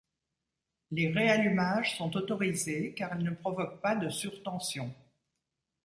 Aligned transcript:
Les 0.89 1.09
réallumages 1.11 1.95
sont 1.95 2.17
autorisés 2.17 2.95
car 2.95 3.15
ils 3.19 3.23
ne 3.23 3.29
provoquent 3.35 3.81
pas 3.81 3.95
de 3.95 4.09
surtensions. 4.09 4.91